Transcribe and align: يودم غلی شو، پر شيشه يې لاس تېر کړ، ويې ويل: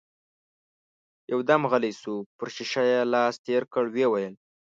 يودم 1.31 1.61
غلی 1.71 1.91
شو، 2.01 2.15
پر 2.37 2.47
شيشه 2.55 2.83
يې 2.91 2.99
لاس 3.13 3.35
تېر 3.45 3.63
کړ، 3.73 3.83
ويې 3.93 4.07
ويل: 4.09 4.33